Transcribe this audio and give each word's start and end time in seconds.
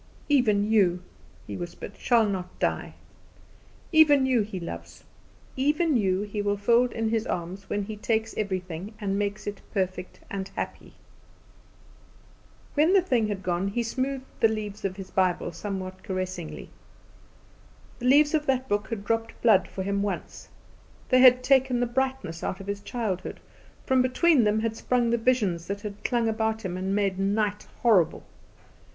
"Even 0.29 0.63
you," 0.71 1.03
he 1.45 1.55
whispered, 1.55 1.91
"shall 1.95 2.25
not 2.27 2.57
die. 2.57 2.95
Even 3.91 4.25
you 4.25 4.41
He 4.41 4.59
loves. 4.59 5.03
Even 5.55 5.95
you 5.95 6.23
He 6.23 6.41
will 6.41 6.57
fold 6.57 6.91
in 6.91 7.09
His 7.09 7.27
arms 7.27 7.69
when 7.69 7.83
He 7.83 7.95
takes 7.97 8.35
everything 8.35 8.95
and 8.99 9.19
makes 9.19 9.45
it 9.45 9.61
perfect 9.71 10.19
and 10.27 10.47
happy." 10.55 10.93
When 12.73 12.93
the 12.93 13.03
thing 13.03 13.27
had 13.27 13.43
gone 13.43 13.67
he 13.67 13.83
smoothed 13.83 14.25
the 14.39 14.47
leaves 14.47 14.83
of 14.83 14.95
his 14.95 15.11
Bible 15.11 15.51
somewhat 15.51 16.01
caressingly. 16.01 16.71
The 17.99 18.07
leaves 18.07 18.33
of 18.33 18.47
that 18.47 18.67
book 18.67 18.87
had 18.89 19.05
dropped 19.05 19.39
blood 19.43 19.67
for 19.67 19.83
him 19.83 20.01
once; 20.01 20.49
they 21.09 21.19
had 21.19 21.43
taken 21.43 21.79
the 21.79 21.85
brightness 21.85 22.43
out 22.43 22.59
of 22.59 22.65
his 22.65 22.81
childhood; 22.81 23.39
from 23.85 24.01
between 24.01 24.45
them 24.45 24.61
had 24.61 24.75
sprung 24.75 25.11
the 25.11 25.19
visions 25.19 25.67
that 25.67 25.81
had 25.81 26.03
clung 26.03 26.27
about 26.27 26.65
him 26.65 26.75
and 26.75 26.95
made 26.95 27.19
night 27.19 27.67
horrible. 27.83 28.23